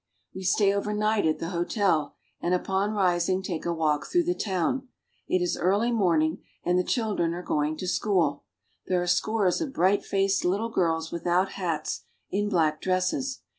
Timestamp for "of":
9.61-9.73